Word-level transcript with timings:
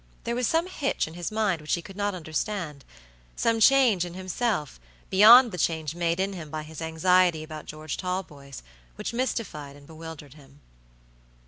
There 0.23 0.33
was 0.33 0.47
some 0.47 0.65
hitch 0.65 1.07
in 1.07 1.13
his 1.13 1.31
mind 1.31 1.61
which 1.61 1.75
he 1.75 1.81
could 1.83 1.95
not 1.95 2.15
understand; 2.15 2.83
some 3.35 3.59
change 3.59 4.03
in 4.03 4.15
himself, 4.15 4.79
beyond 5.11 5.51
the 5.51 5.59
change 5.59 5.93
made 5.93 6.19
in 6.19 6.33
him 6.33 6.49
by 6.49 6.63
his 6.63 6.81
anxiety 6.81 7.43
about 7.43 7.67
George 7.67 7.97
Talboys, 7.97 8.63
which 8.95 9.13
mystified 9.13 9.75
and 9.75 9.85
bewildered 9.85 10.33
him. 10.33 10.61